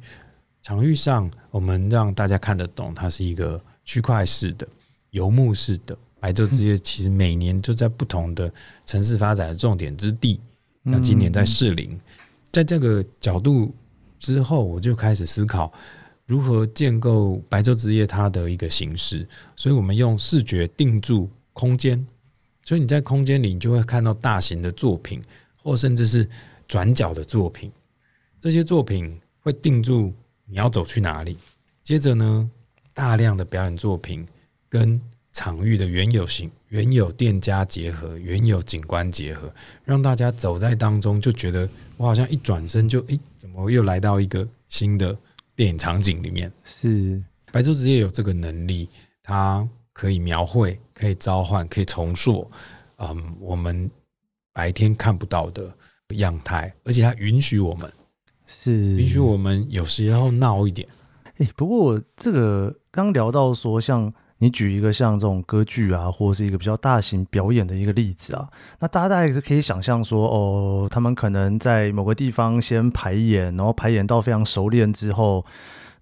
[0.61, 4.67] 场域上，我们让大家看得懂，它是一个区块式的
[5.11, 6.77] 游牧式的白昼之夜。
[6.77, 8.51] 其实每年就在不同的
[8.85, 10.41] 城市发展的重点之地，
[10.85, 11.97] 像今年在士林，
[12.51, 13.73] 在这个角度
[14.19, 15.71] 之后，我就开始思考
[16.25, 19.25] 如何建构白昼之夜它的一个形式。
[19.55, 22.05] 所以我们用视觉定住空间。
[22.65, 25.21] 所以你在空间里，你就会看到大型的作品，
[25.61, 26.27] 或甚至是
[26.67, 27.71] 转角的作品。
[28.39, 30.11] 这些作品会定住
[30.45, 31.37] 你要走去哪里。
[31.83, 32.49] 接着呢，
[32.91, 34.27] 大量的表演作品
[34.67, 34.99] 跟
[35.31, 45.15] 场域的原有型、原有店家结合、原有景观结合，让大家走在当中就觉得我好像一转身就诶，怎么又来到一个新的
[45.55, 46.51] 电影场景里面？
[46.63, 48.89] 是白昼职业有这个能力，
[49.21, 49.69] 它。
[49.95, 52.51] 可以描绘，可以召唤，可以重塑，
[52.97, 53.89] 嗯，我们
[54.51, 55.73] 白天看不到的
[56.17, 57.89] 样态，而且它允许我们，
[58.45, 60.85] 是允许我们有时候闹一点。
[61.37, 75.45] 哎，不过我这个刚聊到说，像你举一个像这种歌剧啊，或者是一个比较大型表演的一个例子啊，那大家大概是可以想象说，哦，他们可能在某个地方先排演，然后排演到非常熟练之后。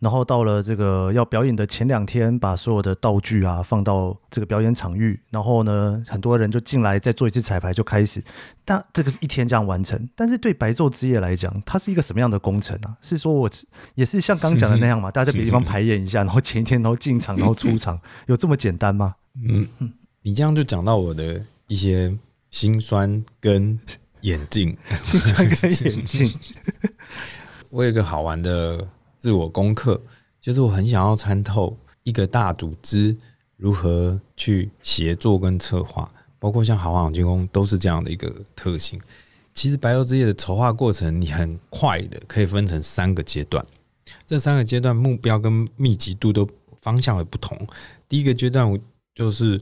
[0.03, 8.21] 然后到了这个要表演的前两天，把所有的道具啊放到这个表演场域，然后呢，很多人就进来再做一次彩排就开始。
[8.65, 10.09] 但这个是一天这样完成。
[10.13, 12.97] 但是对白昼之夜来讲，它是一个什么样的工程啊？
[13.01, 13.49] 是说我
[13.95, 15.09] 也是像刚讲的那样嘛？
[15.09, 19.15] 大家在别的地方排演一下，然后前一天然后进场，然后出场，有这么简单吗？
[19.47, 19.65] 嗯，
[20.21, 22.13] 你这样就讲到我的一些
[22.51, 23.79] 心酸跟
[24.19, 26.29] 眼镜， 心酸跟眼镜。
[27.71, 28.85] 我有一个好玩的。
[29.23, 30.01] 自我功课
[30.41, 33.15] 就是我很想要参透一个大组织
[33.55, 38.99] 如何去协作跟策划，包括像豪华朗军都是这样的一个特性。
[39.53, 43.65] 其实白昼之夜的筹划过程，你很快的可以分成三个阶段，
[44.27, 46.45] 这三个阶段目标跟密集度都
[46.81, 47.57] 方向的不同。
[48.09, 48.77] 第一个阶段，我
[49.15, 49.61] 就是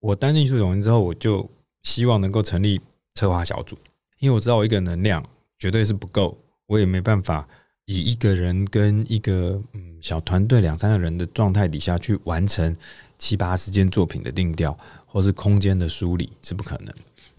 [0.00, 1.46] 我担任艺术总监之后，我就
[1.82, 2.80] 希望能够成立
[3.14, 3.76] 策划小组，
[4.20, 5.22] 因为我知道我一个能量
[5.58, 7.46] 绝对是不够，我也没办法。
[7.90, 12.74] 以一个人跟一个嗯小团队两三个人的状态底下去完成
[13.18, 16.94] 七八十件作品的定调，或是空间的梳理是不可能。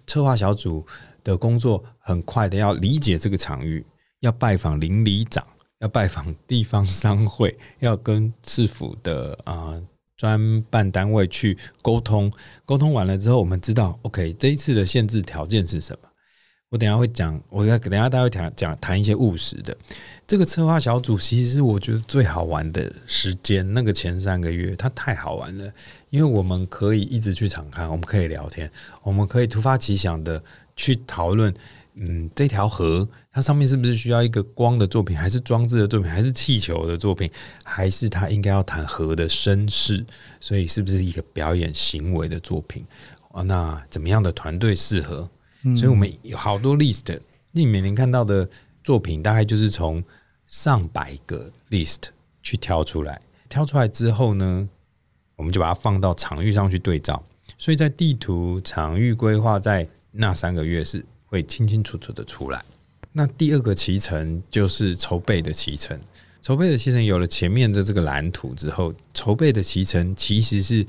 [0.05, 0.85] 策划小组
[1.23, 3.85] 的工作很快的要理解这个场域，
[4.19, 5.47] 要拜访邻里长，
[5.79, 9.81] 要拜访地方商会， 要跟市府的啊
[10.17, 12.29] 专办单位去沟通。
[12.65, 16.09] 沟通完了之后，我们知道 OK 这一次的限制条件是什么。
[16.71, 19.75] 我等下会讲，我等下大家会讲讲谈一些务实的。
[20.25, 25.69] 这个策划小组其实是我觉得最好玩的时间，那个前三个月它太好玩了，
[26.11, 28.71] 因为我们可以一直去场勘，我们可以聊天，
[29.03, 30.41] 我们可以突发奇想的
[30.77, 31.53] 去讨论，
[31.95, 37.29] 嗯，这条河它上面是不是需要一个光的作品，还是装置的作品，还是气球的作品，
[37.65, 40.05] 还是它应该要谈河的身世，
[40.39, 42.85] 所以是不是一个表演行为的作品？
[43.31, 45.29] 哦，那怎么样的团队适合？
[45.75, 47.19] 所以我们有好多 list，
[47.51, 48.49] 你每年看到的
[48.83, 50.03] 作品大概就是从
[50.47, 52.05] 上百个 list
[52.41, 54.67] 去挑出来，挑出来之后呢，
[55.35, 57.23] 我们就把它放到场域上去对照。
[57.59, 62.65] 所以在地图、场域规划在那三个月是会清清楚楚的出来。
[63.11, 65.99] 那第二个期程就是筹备的期程，
[66.41, 70.83] 筹备的期程有了前面的这个蓝图之后，筹备的期程其实是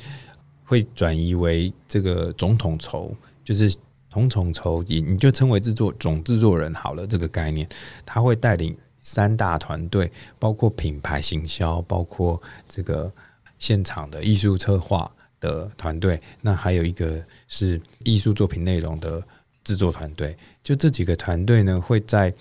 [0.65, 3.71] 会转移为这个总统筹，就是。
[4.12, 7.07] 统统筹，你你就称为制作总制作人好了。
[7.07, 7.66] 这个概念，
[8.05, 13.11] 他会带领三大团队，包括品牌行销，包括这个
[13.59, 16.20] 现场的艺术策划的团队。
[16.42, 19.22] 那还有一个是艺术作品内容的
[19.64, 20.37] 制作团队。
[20.62, 22.33] 就这几个团队呢，会在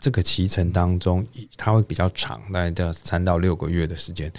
[0.00, 1.26] 这个骑程当中，
[1.58, 4.32] 它会比较长，大概要三到六个月的时间，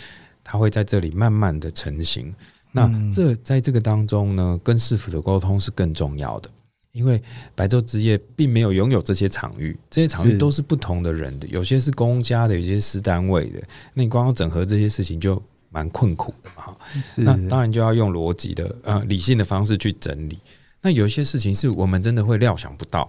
[0.44, 2.34] 它会在这里慢慢的成型。
[2.72, 6.50] 那这在这个当中呢，跟市府的沟通是更重要的。
[6.92, 7.22] 因为
[7.56, 13.62] 白昼之夜并没有拥有这些场域，这些场域都是不同的人的，有些是公家的，有些是私单位的。
[13.94, 16.76] 那你光要整合这些事情就蛮困苦的嘛。
[17.18, 20.40] 那当然就要用逻辑的、呃理性的方式去整理。
[20.82, 23.06] 那有一些事情是我们真的会料想不到，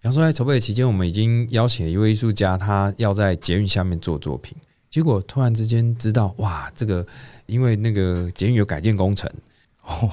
[0.00, 4.56] 比方说在筹备期间，我们已经邀请了一位艺术家，他要在捷运下面做作品，
[4.88, 7.04] 结果突然之间知道，哇，这个
[7.46, 9.28] 因为那个捷运有改建工程。
[9.82, 10.10] 哦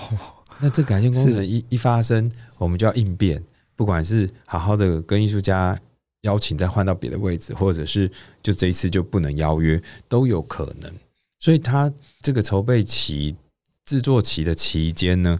[0.64, 3.44] 那这改建工程一一发生，我们就要应变，
[3.76, 5.78] 不管是好好的跟艺术家
[6.22, 8.10] 邀请再换到别的位置，或者是
[8.42, 10.90] 就这一次就不能邀约，都有可能。
[11.38, 13.36] 所以他这个筹备期、
[13.84, 15.38] 制作期的期间呢，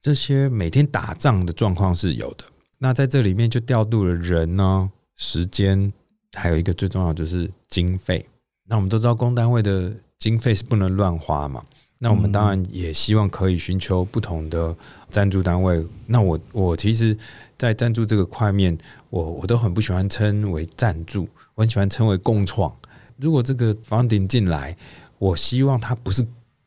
[0.00, 2.44] 这些每天打仗的状况是有的。
[2.78, 5.92] 那在这里面就调度了人呢、时间，
[6.34, 8.24] 还有一个最重要就是经费。
[8.68, 11.64] 那我们都知道，公单位的经费是不能乱花嘛。
[12.04, 14.76] 那我们当然也希望可以寻求不同的
[15.10, 15.82] 赞助单位。
[16.06, 17.16] 那我我其实，
[17.56, 18.76] 在赞助这个块面，
[19.08, 22.70] 我我都很不喜欢称为赞助，我很喜欢称为共创。
[23.16, 24.76] 如果这个 funding 进来，
[25.18, 26.22] 我希望他不是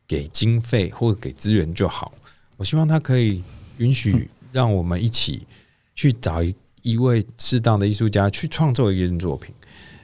[0.08, 2.12] 给经费或者给资源就好，
[2.56, 3.40] 我希望他可以
[3.76, 5.46] 允许让我们一起
[5.94, 9.54] 去找一一位适当的艺术家去创作一件作品。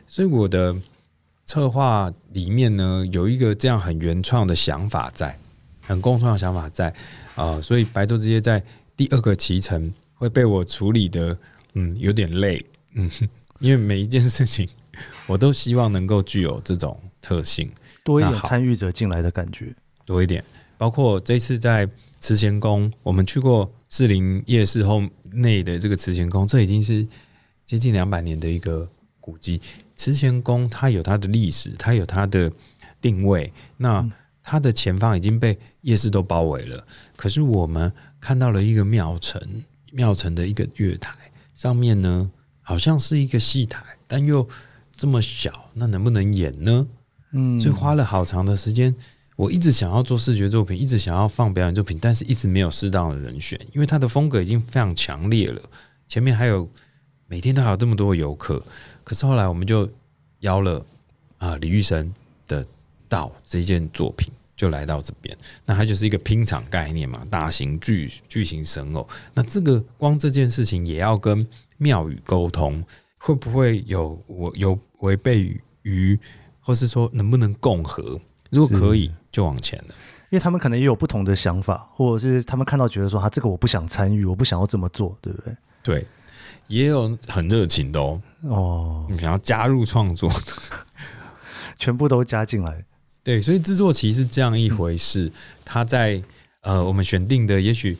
[0.06, 0.76] 所以我的。
[1.44, 5.38] 策划里面呢，有一个这样很原创的想法在，
[5.82, 6.88] 很共创的想法在
[7.34, 8.62] 啊、呃，所以白昼之夜在
[8.96, 11.36] 第二个骑程会被我处理的，
[11.74, 13.10] 嗯，有点累，嗯，
[13.60, 14.68] 因为每一件事情
[15.26, 17.70] 我都希望能够具有这种特性，
[18.02, 19.74] 多一点参与者进来的感觉，
[20.06, 20.42] 多一点。
[20.76, 21.88] 包括这次在
[22.20, 27.06] 慈贤宫，我们去过士林夜市后内的这个慈贤宫，这已经是
[27.64, 28.88] 接近两百年的一个
[29.20, 29.60] 古迹。
[29.96, 32.50] 慈贤宫它有它的历史，它有它的
[33.00, 33.52] 定位。
[33.76, 34.08] 那
[34.42, 36.86] 它的前方已经被夜市都包围了。
[37.16, 39.40] 可是我们看到了一个庙城，
[39.92, 41.14] 庙城的一个月台
[41.54, 42.30] 上面呢，
[42.60, 44.46] 好像是一个戏台，但又
[44.94, 46.86] 这么小，那能不能演呢？
[47.32, 48.94] 嗯，所以花了好长的时间。
[49.36, 55.60] 我一直想要做视觉作品，一直想要放表演作品，但是一直没有适当的人选，因为它的风格已经非常强烈了。
[56.06, 56.70] 前面还有
[57.26, 58.62] 每天都还有这么多游客，
[59.04, 59.88] 可是后来我们就
[60.40, 60.78] 邀了
[61.38, 62.12] 啊、呃、李玉生
[62.48, 62.64] 的
[63.08, 65.36] 《道》这件作品，就来到这边。
[65.64, 69.06] 那它就是一个拼场概念嘛，大型巨巨型神偶。
[69.34, 71.46] 那这个光这件事情也要跟
[71.76, 72.82] 庙宇沟通，
[73.18, 76.18] 会不会有我有违背于，
[76.60, 78.18] 或是说能不能共和？
[78.50, 79.94] 如果可以，就往前了，
[80.30, 85.56] 因为他们可能也有不同的想法，或者是他们看到觉得说，他这个我不想参与，我不想要这么做，对不对？
[85.82, 86.06] 对，
[86.68, 90.30] 也有很热情的哦，哦，你想要加入创作，
[91.78, 92.84] 全部都加进来。
[93.22, 95.32] 对，所以制作期是这样一回事。
[95.64, 96.22] 他在
[96.60, 97.96] 呃，我们选定的也许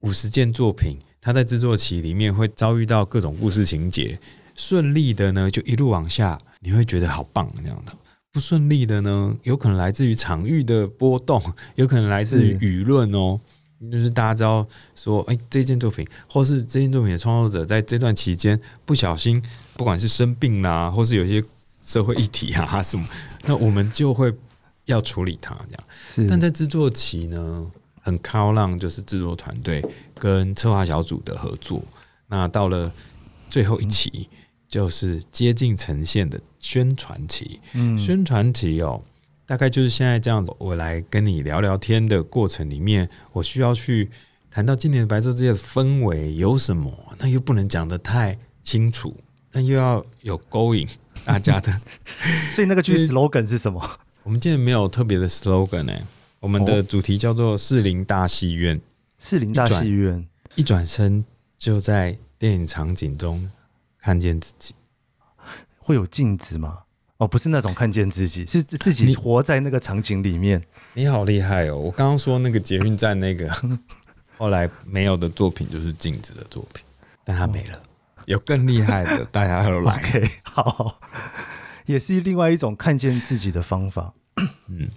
[0.00, 4.18] 五十件作品，他在制作期里面会遭遇到各种故事情节，
[4.54, 7.92] 顺利的呢，就一路往下，你会觉得好棒这样的。
[8.32, 11.42] 不顺利的呢，有可能来自于场域的波动，
[11.76, 13.40] 有可能来自于舆论哦。
[13.90, 19.42] 就是大家知道说，哎、欸，这件作品，或是这件作品的创作者，在这段期间不小心，
[19.76, 21.44] 不管是生病啦，或是有一些
[21.82, 23.06] 社会议题啊什么，
[23.44, 24.32] 那我们就会
[24.86, 25.84] 要处理它这样。
[26.08, 27.70] 是，但在制作期呢，
[28.00, 29.84] 很靠浪，就是制作团队
[30.18, 31.82] 跟策划小组的合作。
[32.28, 32.92] 那到了
[33.48, 34.28] 最后一期。
[34.32, 39.00] 嗯就是接近呈现的宣传期，嗯，宣传期哦，
[39.46, 40.52] 大概就是现在这样子。
[40.58, 44.10] 我来跟你聊聊天的过程里面，我需要去
[44.50, 49.16] 谈到今年的白昼之夜的氛围有什么，那又不能讲得太清楚，
[49.56, 50.86] 但又要有勾引
[51.24, 51.80] 大家的。
[52.52, 53.98] 所以那个句 slogan 是什么？
[54.22, 56.04] 我们今天没有特别的 slogan 呢、欸，
[56.40, 58.78] 我们的主题叫做“四零大戏院”。
[59.18, 61.24] 四零大戏院，一转身
[61.56, 63.50] 就在电影场景中。
[63.98, 64.74] 看见自己
[65.78, 66.80] 会有镜子吗？
[67.16, 70.62] 哦，不是那种看见自己，是自己活在那个场景里面。
[70.92, 71.78] 你，你好厉害哦！
[71.78, 73.50] 我刚刚说那个捷运站那个
[74.36, 76.84] 后来没有的作品就是镜子的作品，
[77.24, 77.82] 但它没了。
[78.26, 80.00] 有更厉害的，大家都来。
[80.44, 81.00] 好，
[81.86, 84.14] 也是另外一种看见自己的方法。
[84.68, 84.90] 嗯。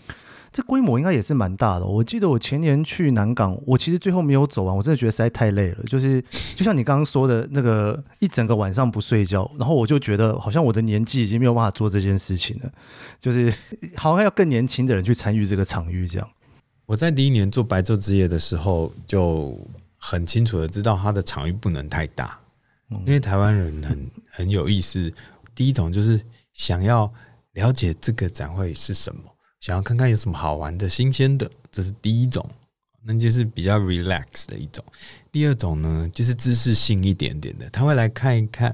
[0.51, 1.85] 这规模应该也是蛮大的。
[1.85, 5.83] 我记得我前年去南港，我其实最后没有走完，我真的觉得实在太累了。
[5.83, 6.19] 就是
[6.55, 12.71] 就像你刚刚说的那个，一整个晚上不睡觉，然后我就觉得好像我的年纪已经没有办法做这件事情了。
[13.19, 13.53] 就是
[13.95, 16.27] 好像要更年轻的人去参与这个场域这样。
[16.87, 19.55] 我在第一年做白昼之夜的时候，就
[19.97, 22.39] 很清楚的知道它的场域不能太大，
[23.05, 25.11] 因为台湾人很很有意思。
[25.53, 26.19] 第一种就是
[26.53, 27.11] 想要
[27.53, 29.21] 了解这个展会是什么。
[29.59, 32.49] 想要看看有什么好玩的、新鲜的，这是第一种，
[33.03, 34.81] 那就是比较 relax 的一种。
[35.31, 38.73] 第二种呢，就是知识性一点点的，他会来看一看，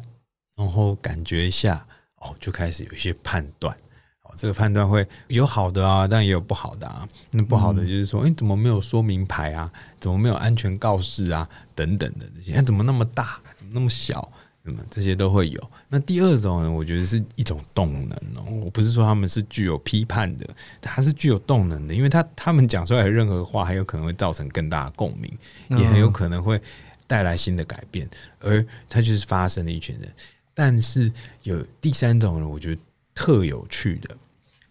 [0.55, 1.84] 然后感觉一下，
[2.18, 3.76] 哦，就开始有一些判断。
[4.22, 7.09] 哦，这个判断会有好的啊，但也有不好的啊。
[7.32, 9.72] 那不好的就是说，哎、嗯，怎么没有说明牌啊？
[9.99, 11.49] 怎么没有安全告示啊？
[11.74, 13.41] 等等的这些，哎，怎么那么大？
[13.76, 14.32] 那么小？
[14.67, 15.71] 那么这些都会有。
[15.89, 18.43] 那第二种呢，我觉得是一种动能哦。
[18.63, 20.49] 我不是说他们是具有批判的，
[20.82, 25.32] 他是具有动能的，因为他他们讲出来的任何话，还有可能会造成更大的共鸣，
[25.80, 26.59] 也很有可能会
[27.05, 28.09] 带来新的改变。
[28.39, 30.11] 而他就是发生的一群人。
[30.55, 31.11] 但是
[31.43, 32.82] 有第三种人，我觉得
[33.13, 34.17] 特有趣的，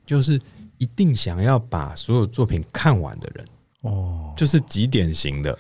[0.05, 0.41] 就是
[0.79, 3.47] 一定想要把所有作品看完的人
[3.83, 5.57] 哦，就是极典型的，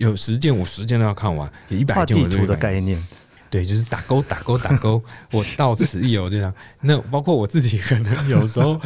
[0.00, 3.06] 有十件我十件都要看完，有一百件地图的概念。
[3.50, 6.54] 对，就是打勾打勾打勾，我到此一游，就这样。
[6.80, 8.80] 那包括我自己，可能有时候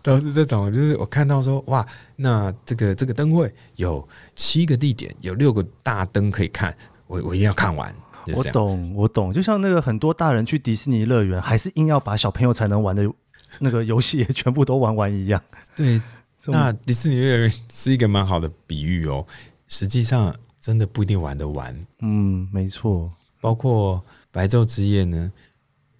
[0.00, 4.06] 都是这种，就是我看到说，哇，那这个这个灯会有
[4.36, 6.72] 七个地点，有六个大灯可以看，
[7.08, 7.92] 我我一定要看完。
[8.36, 9.32] 我懂，我懂。
[9.32, 13.10] 就像那个很多大人去迪士尼乐园，还是硬要把小朋友才能玩的
[13.58, 15.42] 那个游戏也全部都玩完一样。
[15.74, 16.00] 对，
[16.46, 19.26] 那迪士尼乐园是一个蛮好的比喻哦。
[19.66, 21.86] 实际上，真的不一定玩得完。
[22.00, 23.10] 嗯，没错。
[23.40, 25.32] 包括白昼之夜呢，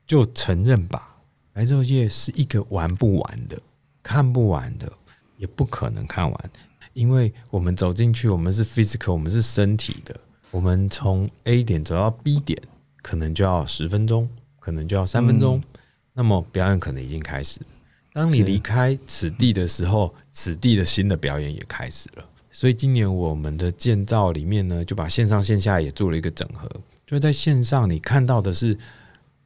[0.07, 1.17] 就承认吧，
[1.55, 3.59] 白昼夜是一个玩不完的、
[4.03, 4.93] 看不完的，
[5.39, 6.51] 也不可能看完，
[6.93, 12.61] 因为我们走进去，我们是 physical，我们是身体的，我们从 A 点走到 B 点，
[13.01, 15.81] 可能就要十分钟，可能就要三分钟，嗯，
[16.13, 17.59] 那么表演可能已经开始。
[18.13, 22.29] 当你离开此地的时候，此地的新的表演也开始了。
[22.51, 26.69] 所以今年我们的建造里面呢，就把线上线下也做了一个整合。
[27.07, 28.77] 就在线上，你看到的是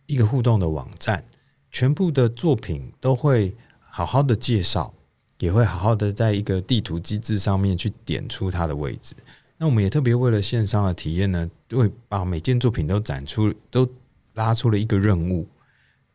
[0.07, 1.25] 一个互动的网站，
[1.71, 4.93] 全部的作品都会好好的介绍，
[5.39, 9.15] 也会好好的在一个地图机制上面去点出它的位置。
[9.57, 13.89] 那我们也特别为了线上的体验呢，会把每件作品都展出，都
[14.35, 15.47] 拉出了一个任务。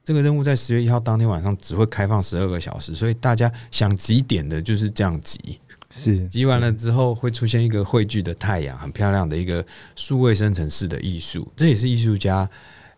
[0.04, 5.60] 这个任务在十月一号当天晚上只会开放十二个小时，所以大家想集点的就是这样集。
[5.92, 9.66] 是集完了之后会出现一个汇聚的太阳，很漂亮的一个
[9.96, 12.50] 数位生成式的艺术，这也是艺术家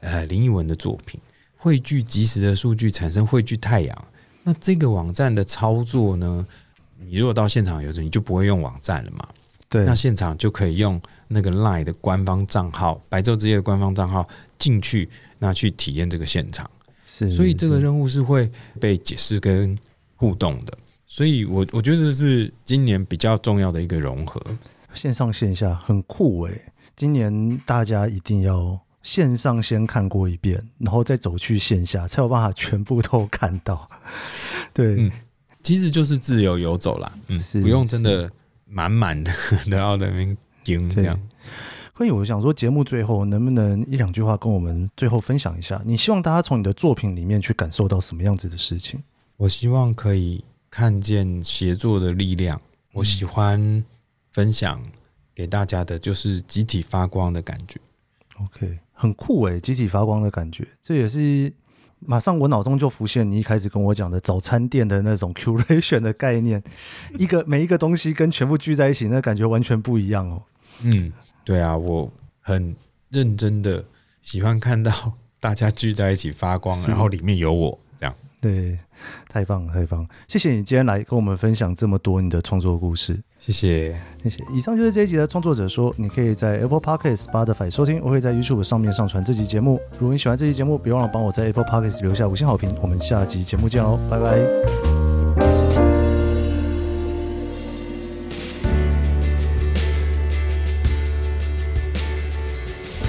[0.02, 1.20] 呃林奕文的作品。
[1.56, 4.08] 汇聚即时的数据产生汇聚太阳，
[4.44, 6.46] 那这个网站的操作呢？
[7.00, 9.28] 你如果到现场有时候你就不会用网站了嘛？
[9.70, 14.28] 对，那现场就可以用那个 LINE 的官方账号，白昼之夜的官方账号
[14.60, 15.08] 进去，
[15.39, 16.70] 那去体验这个现场。
[17.06, 19.78] 是，所以这个任务是会被解释跟
[20.16, 20.78] 互动的。
[21.14, 24.41] 所以我我觉得这是今年比较重要的一个融合，
[24.93, 26.72] 线上线下很酷诶。
[26.95, 33.89] 今年大家一定要线上先看过一遍，然后再走去线下，才有办法全部都看到。
[34.74, 35.12] 对，嗯，
[35.62, 38.32] 其实就是自由游走啦，嗯，不用真的
[38.66, 39.30] 满满的
[39.70, 41.20] 都要在那边盯这样。
[41.97, 45.82] 所以我想说，节目最后能不能一两句话跟我们最后分享一下？
[45.84, 49.01] 你希望大家从你的作品里面去感受到什么样子的事情？
[49.36, 50.41] 我希望可以。
[50.72, 52.59] 看见协作的力量，
[52.93, 53.84] 我喜欢
[54.32, 54.82] 分享
[55.36, 57.78] 给大家的，就是集体发光的感觉。
[58.39, 61.51] OK，很酷诶，集体发光的感觉，这也是
[61.99, 66.63] 马上我脑中就浮现你一开始跟我讲的早餐店的那种 curation 的概念，
[67.19, 70.41] 一个每一个东西跟全部聚在一起，那感觉完全不一样哦。
[70.84, 71.11] 嗯，
[71.43, 72.09] 对啊，我
[72.39, 72.74] 很
[73.09, 73.84] 认真的
[74.22, 77.78] 喜欢看到大家聚在一起发光，然后里面有我。
[78.42, 78.80] 对，
[79.30, 80.10] 太棒了，太棒了！
[80.28, 84.44] 谢谢你今天来跟我们分享这么多你的创作故事，谢谢，谢谢。
[84.52, 89.80] 以上就是这一集的创作者说，你可以在 Apple Podcast、Spotify 收听，我会在 YouTube 上面上传这集节目。
[90.00, 92.76] 如果你喜欢这期节目，别忘了帮我在 Apple Podcast 留下五星好评。
[92.82, 94.39] 我们下集节目见哦，拜拜。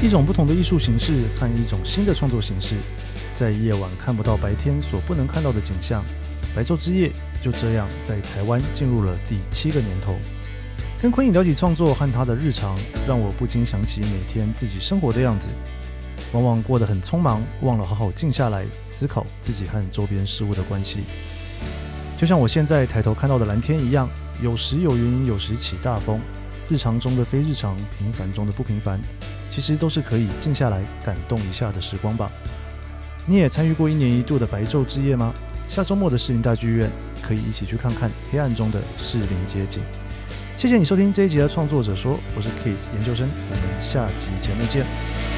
[0.03, 2.75] 一种不同的艺术形式，看一种新的创作形式。
[3.37, 6.05] 在夜晚看不到白天所不能看到的景象，
[6.55, 7.11] 白昼之夜
[7.43, 10.17] 就这样在台湾进入了第七个年头。
[11.01, 12.79] 跟昆颖聊起创作和他的日常，
[13.09, 15.49] 让我不禁想起每天自己生活的样子，
[16.33, 21.01] 往往过得很匆忙，忘了好好静下来思考自己和周边事物的关系。
[22.17, 24.09] 就像我现在抬头看到的蓝天一样，
[24.41, 26.21] 有时有云，有时起大风。
[26.69, 29.01] 日常中的非日常，平凡中的不平凡，
[29.51, 32.31] 其实都是可以静下来感动一下的时光吧。
[33.27, 35.33] 你也参与过一年一度的白昼之夜吗？
[35.69, 36.91] 下周末的士林大剧院
[37.23, 39.81] 可以一起去看看黑暗中的士林街景。
[40.57, 45.32] 谢谢你收听这一集的创作者说，我是 Kiss 研究生，我们下集节目见。